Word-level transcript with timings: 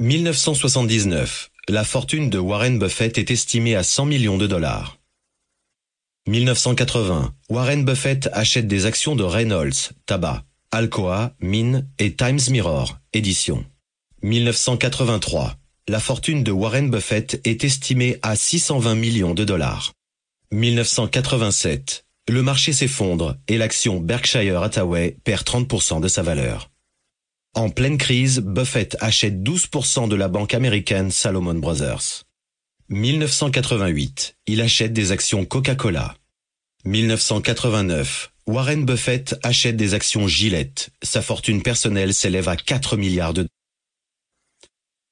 1979. 0.00 1.50
La 1.68 1.84
fortune 1.84 2.30
de 2.30 2.38
Warren 2.38 2.78
Buffett 2.78 3.18
est 3.18 3.30
estimée 3.30 3.76
à 3.76 3.82
100 3.82 4.06
millions 4.06 4.38
de 4.38 4.46
dollars. 4.46 4.98
1980. 6.26 7.34
Warren 7.50 7.84
Buffett 7.84 8.28
achète 8.32 8.66
des 8.66 8.86
actions 8.86 9.14
de 9.16 9.22
Reynolds, 9.22 9.92
tabac, 10.06 10.44
Alcoa, 10.70 11.34
mine 11.40 11.88
et 11.98 12.14
Times 12.14 12.40
Mirror, 12.50 12.98
édition. 13.12 13.64
1983. 14.22 15.56
La 15.88 16.00
fortune 16.00 16.42
de 16.42 16.52
Warren 16.52 16.90
Buffett 16.90 17.40
est 17.44 17.62
estimée 17.64 18.18
à 18.22 18.34
620 18.34 18.94
millions 18.94 19.34
de 19.34 19.44
dollars. 19.44 19.92
1987. 20.52 22.06
Le 22.28 22.42
marché 22.42 22.72
s'effondre 22.72 23.36
et 23.46 23.58
l'action 23.58 24.00
Berkshire 24.00 24.62
Hathaway 24.62 25.16
perd 25.24 25.42
30% 25.44 26.00
de 26.00 26.08
sa 26.08 26.22
valeur. 26.22 26.71
En 27.54 27.68
pleine 27.68 27.98
crise, 27.98 28.40
Buffett 28.40 28.96
achète 29.00 29.42
12% 29.42 30.08
de 30.08 30.16
la 30.16 30.28
banque 30.28 30.54
américaine 30.54 31.10
Salomon 31.10 31.54
Brothers. 31.54 32.24
1988, 32.88 34.36
il 34.46 34.62
achète 34.62 34.94
des 34.94 35.12
actions 35.12 35.44
Coca-Cola. 35.44 36.16
1989, 36.86 38.32
Warren 38.46 38.86
Buffett 38.86 39.36
achète 39.42 39.76
des 39.76 39.92
actions 39.92 40.26
Gillette. 40.26 40.90
Sa 41.02 41.20
fortune 41.20 41.62
personnelle 41.62 42.14
s'élève 42.14 42.48
à 42.48 42.56
4 42.56 42.96
milliards 42.96 43.34
de 43.34 43.46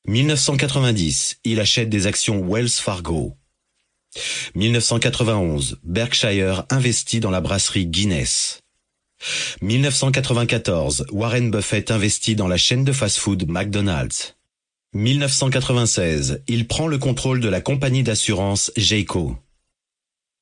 1990, 0.06 1.40
il 1.44 1.60
achète 1.60 1.90
des 1.90 2.06
actions 2.06 2.40
Wells 2.40 2.70
Fargo. 2.70 3.36
1991, 4.54 5.78
Berkshire 5.84 6.64
investit 6.70 7.20
dans 7.20 7.30
la 7.30 7.42
brasserie 7.42 7.86
Guinness. 7.86 8.60
1994, 9.62 11.06
Warren 11.12 11.50
Buffett 11.50 11.90
investit 11.90 12.36
dans 12.36 12.48
la 12.48 12.56
chaîne 12.56 12.84
de 12.84 12.92
fast-food 12.92 13.48
McDonald's. 13.48 14.36
1996, 14.94 16.42
il 16.48 16.66
prend 16.66 16.88
le 16.88 16.98
contrôle 16.98 17.40
de 17.40 17.48
la 17.48 17.60
compagnie 17.60 18.02
d'assurance 18.02 18.72
Jayco. 18.76 19.36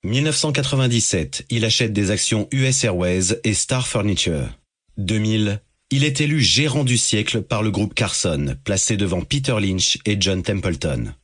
1997, 0.04 1.46
il 1.50 1.64
achète 1.64 1.92
des 1.92 2.10
actions 2.10 2.48
US 2.52 2.84
Airways 2.84 3.40
et 3.44 3.52
Star 3.52 3.86
Furniture. 3.86 4.48
2000, 4.96 5.60
il 5.90 6.04
est 6.04 6.20
élu 6.20 6.40
gérant 6.40 6.84
du 6.84 6.96
siècle 6.96 7.42
par 7.42 7.62
le 7.62 7.70
groupe 7.70 7.94
Carson, 7.94 8.56
placé 8.64 8.96
devant 8.96 9.22
Peter 9.22 9.56
Lynch 9.60 9.98
et 10.04 10.16
John 10.20 10.42
Templeton. 10.42 11.14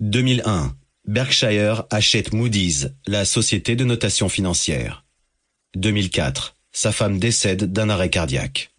2001, 0.00 0.76
Berkshire 1.08 1.84
achète 1.90 2.32
Moody's, 2.32 2.90
la 3.06 3.24
société 3.24 3.74
de 3.74 3.84
notation 3.84 4.28
financière. 4.28 5.04
2004, 5.76 6.56
sa 6.72 6.92
femme 6.92 7.18
décède 7.18 7.72
d'un 7.72 7.88
arrêt 7.88 8.10
cardiaque. 8.10 8.70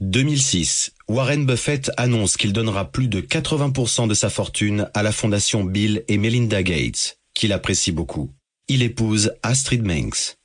2006, 0.00 0.92
Warren 1.08 1.46
Buffett 1.46 1.90
annonce 1.96 2.36
qu'il 2.36 2.52
donnera 2.52 2.90
plus 2.90 3.08
de 3.08 3.20
80% 3.20 4.08
de 4.08 4.14
sa 4.14 4.28
fortune 4.28 4.90
à 4.92 5.02
la 5.02 5.12
fondation 5.12 5.64
Bill 5.64 6.04
et 6.08 6.18
Melinda 6.18 6.62
Gates, 6.62 7.18
qu'il 7.32 7.52
apprécie 7.52 7.92
beaucoup. 7.92 8.30
Il 8.68 8.82
épouse 8.82 9.32
Astrid 9.42 9.84
Menks. 9.84 10.36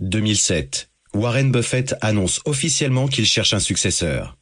2007, 0.00 0.90
Warren 1.14 1.50
Buffett 1.50 1.96
annonce 2.00 2.40
officiellement 2.44 3.08
qu'il 3.08 3.26
cherche 3.26 3.54
un 3.54 3.60
successeur. 3.60 4.36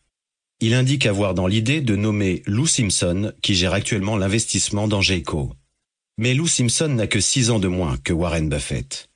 Il 0.60 0.74
indique 0.74 1.06
avoir 1.06 1.34
dans 1.34 1.46
l'idée 1.46 1.80
de 1.80 1.96
nommer 1.96 2.42
Lou 2.46 2.66
Simpson, 2.66 3.32
qui 3.42 3.54
gère 3.54 3.74
actuellement 3.74 4.16
l'investissement 4.16 4.86
dans 4.86 5.00
Jayco. 5.00 5.52
Mais 6.18 6.34
Lou 6.34 6.46
Simpson 6.46 6.88
n'a 6.88 7.06
que 7.06 7.20
6 7.20 7.50
ans 7.50 7.58
de 7.58 7.68
moins 7.68 7.96
que 7.96 8.12
Warren 8.12 8.48
Buffett. 8.48 9.08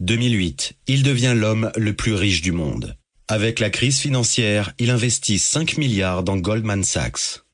2008, 0.00 0.74
il 0.88 1.04
devient 1.04 1.34
l'homme 1.36 1.70
le 1.76 1.94
plus 1.94 2.14
riche 2.14 2.42
du 2.42 2.50
monde. 2.50 2.96
Avec 3.28 3.60
la 3.60 3.70
crise 3.70 4.00
financière, 4.00 4.74
il 4.78 4.90
investit 4.90 5.38
5 5.38 5.78
milliards 5.78 6.24
dans 6.24 6.36
Goldman 6.36 6.82
Sachs. 6.82 7.44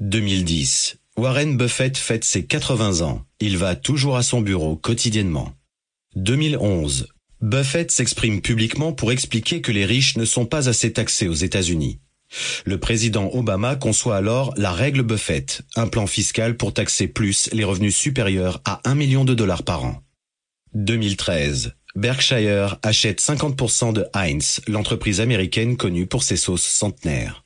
2010, 0.00 0.96
Warren 1.18 1.56
Buffett 1.58 1.96
fête 1.96 2.24
ses 2.24 2.46
80 2.46 3.02
ans. 3.02 3.22
Il 3.38 3.58
va 3.58 3.76
toujours 3.76 4.16
à 4.16 4.22
son 4.22 4.40
bureau 4.40 4.76
quotidiennement. 4.76 5.52
2011, 6.16 7.08
Buffett 7.42 7.90
s'exprime 7.90 8.40
publiquement 8.40 8.94
pour 8.94 9.12
expliquer 9.12 9.60
que 9.60 9.70
les 9.70 9.84
riches 9.84 10.16
ne 10.16 10.24
sont 10.24 10.46
pas 10.46 10.70
assez 10.70 10.92
taxés 10.92 11.28
aux 11.28 11.34
États-Unis. 11.34 12.00
Le 12.64 12.80
président 12.80 13.30
Obama 13.34 13.76
conçoit 13.76 14.16
alors 14.16 14.54
la 14.56 14.72
règle 14.72 15.02
Buffett, 15.02 15.62
un 15.76 15.86
plan 15.86 16.06
fiscal 16.06 16.56
pour 16.56 16.72
taxer 16.72 17.08
plus 17.08 17.50
les 17.52 17.64
revenus 17.64 17.94
supérieurs 17.94 18.62
à 18.64 18.80
1 18.88 18.94
million 18.94 19.26
de 19.26 19.34
dollars 19.34 19.62
par 19.62 19.84
an. 19.84 20.02
2013. 20.74 21.74
Berkshire 21.94 22.78
achète 22.82 23.20
50% 23.20 23.92
de 23.92 24.06
Heinz, 24.14 24.60
l'entreprise 24.66 25.20
américaine 25.20 25.76
connue 25.76 26.06
pour 26.06 26.24
ses 26.24 26.36
sauces 26.36 26.66
centenaires. 26.66 27.44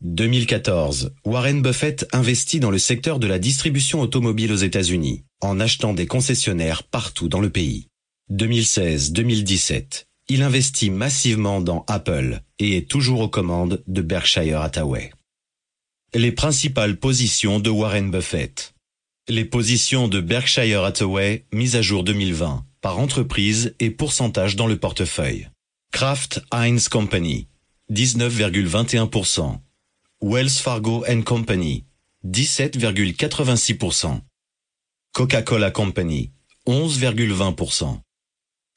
2014. 0.00 1.12
Warren 1.24 1.62
Buffett 1.62 2.08
investit 2.12 2.58
dans 2.58 2.70
le 2.70 2.78
secteur 2.78 3.18
de 3.18 3.26
la 3.26 3.38
distribution 3.38 4.00
automobile 4.00 4.52
aux 4.52 4.56
États-Unis, 4.56 5.24
en 5.40 5.60
achetant 5.60 5.92
des 5.92 6.06
concessionnaires 6.06 6.82
partout 6.82 7.28
dans 7.28 7.40
le 7.40 7.50
pays. 7.50 7.88
2016-2017. 8.32 10.06
Il 10.28 10.42
investit 10.42 10.90
massivement 10.90 11.60
dans 11.60 11.84
Apple 11.88 12.40
et 12.58 12.78
est 12.78 12.88
toujours 12.88 13.20
aux 13.20 13.28
commandes 13.28 13.82
de 13.86 14.00
Berkshire 14.00 14.60
Hathaway. 14.60 15.12
Les 16.14 16.32
principales 16.32 16.96
positions 16.96 17.60
de 17.60 17.70
Warren 17.70 18.10
Buffett. 18.10 18.71
Les 19.28 19.44
positions 19.44 20.08
de 20.08 20.20
Berkshire 20.20 20.82
Hathaway 20.82 21.44
mises 21.52 21.76
à 21.76 21.82
jour 21.82 22.02
2020 22.02 22.66
par 22.80 22.98
entreprise 22.98 23.72
et 23.78 23.90
pourcentage 23.90 24.56
dans 24.56 24.66
le 24.66 24.76
portefeuille. 24.76 25.48
Kraft 25.92 26.42
Heinz 26.50 26.88
Company 26.88 27.46
19,21%. 27.92 29.60
Wells 30.22 30.50
Fargo 30.50 31.04
Company 31.24 31.84
17,86%. 32.26 34.22
Coca-Cola 35.12 35.70
Company 35.70 36.32
11,20%. 36.66 38.00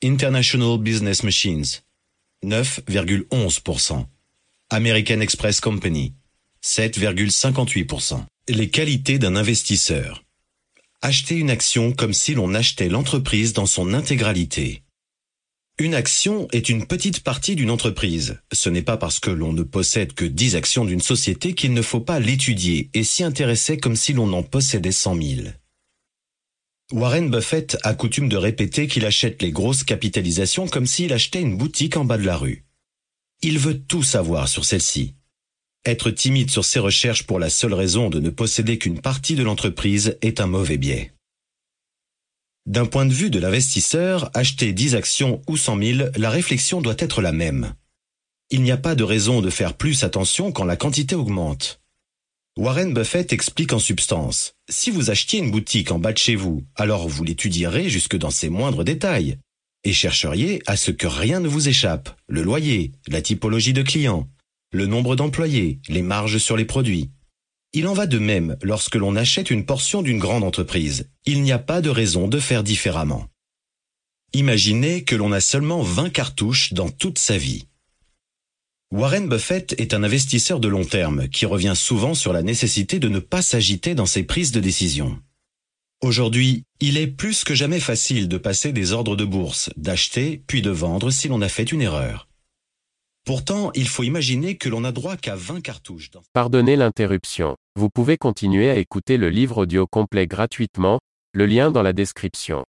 International 0.03 0.77
Business 0.77 1.23
Machines 1.23 1.81
9,11%. 2.43 4.05
American 4.69 5.21
Express 5.21 5.59
Company 5.59 6.13
7,58%. 6.63 8.25
Les 8.49 8.69
qualités 8.69 9.17
d'un 9.17 9.35
investisseur. 9.35 10.24
Acheter 11.07 11.35
une 11.35 11.51
action 11.51 11.91
comme 11.91 12.13
si 12.13 12.33
l'on 12.33 12.55
achetait 12.55 12.89
l'entreprise 12.89 13.53
dans 13.53 13.67
son 13.67 13.93
intégralité. 13.93 14.81
Une 15.77 15.93
action 15.93 16.47
est 16.51 16.67
une 16.67 16.87
petite 16.87 17.19
partie 17.19 17.55
d'une 17.55 17.69
entreprise. 17.69 18.41
Ce 18.51 18.69
n'est 18.69 18.81
pas 18.81 18.97
parce 18.97 19.19
que 19.19 19.29
l'on 19.29 19.53
ne 19.53 19.61
possède 19.61 20.13
que 20.13 20.25
10 20.25 20.55
actions 20.55 20.83
d'une 20.83 21.01
société 21.01 21.53
qu'il 21.53 21.73
ne 21.73 21.83
faut 21.83 21.99
pas 21.99 22.19
l'étudier 22.19 22.89
et 22.95 23.03
s'y 23.03 23.23
intéresser 23.23 23.77
comme 23.77 23.95
si 23.95 24.13
l'on 24.13 24.33
en 24.33 24.41
possédait 24.41 24.91
100 24.91 25.21
000. 25.21 25.47
Warren 26.91 27.29
Buffett 27.29 27.77
a 27.83 27.93
coutume 27.93 28.27
de 28.27 28.37
répéter 28.37 28.87
qu'il 28.87 29.05
achète 29.05 29.43
les 29.43 29.51
grosses 29.51 29.83
capitalisations 29.83 30.67
comme 30.67 30.87
s'il 30.87 31.13
achetait 31.13 31.43
une 31.43 31.55
boutique 31.55 31.97
en 31.97 32.05
bas 32.05 32.17
de 32.17 32.25
la 32.25 32.35
rue. 32.35 32.65
Il 33.43 33.59
veut 33.59 33.79
tout 33.79 34.01
savoir 34.01 34.47
sur 34.47 34.65
celle-ci. 34.65 35.13
Être 35.85 36.09
timide 36.09 36.49
sur 36.49 36.65
ses 36.65 36.79
recherches 36.79 37.23
pour 37.23 37.37
la 37.37 37.51
seule 37.51 37.75
raison 37.75 38.09
de 38.09 38.19
ne 38.19 38.31
posséder 38.31 38.79
qu'une 38.79 39.01
partie 39.01 39.35
de 39.35 39.43
l'entreprise 39.43 40.17
est 40.23 40.41
un 40.41 40.47
mauvais 40.47 40.77
biais. 40.77 41.11
D'un 42.65 42.87
point 42.87 43.05
de 43.05 43.13
vue 43.13 43.29
de 43.29 43.37
l'investisseur, 43.37 44.31
acheter 44.33 44.73
10 44.73 44.95
actions 44.95 45.43
ou 45.47 45.57
100 45.57 45.83
000, 45.83 46.09
la 46.15 46.31
réflexion 46.31 46.81
doit 46.81 46.95
être 46.97 47.21
la 47.21 47.31
même. 47.31 47.75
Il 48.49 48.63
n'y 48.63 48.71
a 48.71 48.77
pas 48.77 48.95
de 48.95 49.03
raison 49.03 49.41
de 49.41 49.51
faire 49.51 49.75
plus 49.75 50.03
attention 50.03 50.51
quand 50.51 50.65
la 50.65 50.75
quantité 50.75 51.13
augmente. 51.13 51.79
Warren 52.57 52.93
Buffett 52.93 53.31
explique 53.31 53.73
en 53.73 53.79
substance, 53.79 54.53
si 54.67 54.89
vous 54.89 55.11
achetiez 55.11 55.39
une 55.39 55.51
boutique 55.51 55.91
en 55.91 55.99
bas 55.99 56.13
de 56.13 56.17
chez 56.17 56.35
vous, 56.35 56.63
alors 56.75 57.07
vous 57.07 57.23
l'étudierez 57.23 57.89
jusque 57.89 58.15
dans 58.15 58.31
ses 58.31 58.49
moindres 58.49 58.83
détails, 58.83 59.37
et 59.83 59.93
chercheriez 59.93 60.63
à 60.65 60.77
ce 60.77 60.89
que 60.89 61.05
rien 61.05 61.41
ne 61.41 61.47
vous 61.47 61.69
échappe, 61.69 62.09
le 62.27 62.41
loyer, 62.41 62.91
la 63.07 63.21
typologie 63.21 63.73
de 63.73 63.83
clients, 63.83 64.27
le 64.71 64.85
nombre 64.85 65.15
d'employés, 65.15 65.79
les 65.87 66.01
marges 66.01 66.37
sur 66.37 66.57
les 66.57 66.65
produits. 66.65 67.11
Il 67.73 67.87
en 67.87 67.93
va 67.93 68.07
de 68.07 68.19
même 68.19 68.57
lorsque 68.61 68.95
l'on 68.95 69.15
achète 69.15 69.51
une 69.51 69.65
portion 69.65 70.01
d'une 70.01 70.19
grande 70.19 70.43
entreprise. 70.43 71.09
Il 71.25 71.41
n'y 71.41 71.51
a 71.51 71.59
pas 71.59 71.81
de 71.81 71.89
raison 71.89 72.27
de 72.27 72.39
faire 72.39 72.63
différemment. 72.63 73.27
Imaginez 74.33 75.03
que 75.03 75.15
l'on 75.15 75.31
a 75.31 75.41
seulement 75.41 75.81
20 75.81 76.09
cartouches 76.09 76.73
dans 76.73 76.89
toute 76.89 77.19
sa 77.19 77.37
vie. 77.37 77.67
Warren 78.91 79.27
Buffett 79.27 79.73
est 79.79 79.93
un 79.93 80.03
investisseur 80.03 80.59
de 80.59 80.67
long 80.67 80.85
terme 80.85 81.27
qui 81.27 81.45
revient 81.45 81.73
souvent 81.75 82.13
sur 82.13 82.33
la 82.33 82.43
nécessité 82.43 82.99
de 82.99 83.09
ne 83.09 83.19
pas 83.19 83.41
s'agiter 83.41 83.95
dans 83.95 84.05
ses 84.05 84.23
prises 84.23 84.51
de 84.51 84.59
décision. 84.59 85.19
Aujourd'hui, 86.01 86.63
il 86.79 86.97
est 86.97 87.07
plus 87.07 87.43
que 87.43 87.55
jamais 87.55 87.79
facile 87.79 88.27
de 88.27 88.37
passer 88.37 88.71
des 88.71 88.91
ordres 88.91 89.15
de 89.15 89.25
bourse, 89.25 89.69
d'acheter 89.75 90.43
puis 90.47 90.61
de 90.61 90.69
vendre 90.69 91.11
si 91.11 91.27
l'on 91.27 91.41
a 91.41 91.49
fait 91.49 91.71
une 91.71 91.81
erreur. 91.81 92.27
Pourtant, 93.25 93.71
il 93.73 93.87
faut 93.87 94.03
imaginer 94.03 94.55
que 94.55 94.69
l'on 94.69 94.81
n'a 94.81 94.91
droit 94.91 95.17
qu'à 95.17 95.35
20 95.35 95.61
cartouches. 95.61 96.11
Dans... 96.11 96.21
Pardonnez 96.31 96.75
l'interruption. 96.75 97.55
Vous 97.75 97.89
pouvez 97.89 98.17
continuer 98.17 98.69
à 98.69 98.77
écouter 98.77 99.17
le 99.17 99.31
livre 99.31 99.63
audio 99.63 99.87
complet 99.87 100.27
gratuitement, 100.27 100.99
le 101.33 101.47
lien 101.47 101.71
dans 101.71 101.81
la 101.81 101.91
description. 101.91 102.63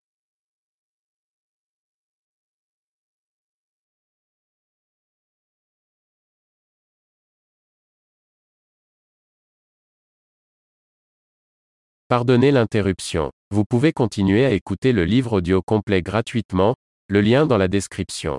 Pardonnez 12.06 12.52
l'interruption. 12.52 13.32
Vous 13.50 13.64
pouvez 13.64 13.92
continuer 13.92 14.44
à 14.44 14.52
écouter 14.52 14.92
le 14.92 15.04
livre 15.04 15.38
audio 15.38 15.62
complet 15.62 16.00
gratuitement, 16.00 16.76
le 17.08 17.22
lien 17.22 17.44
dans 17.44 17.58
la 17.58 17.66
description. 17.66 18.38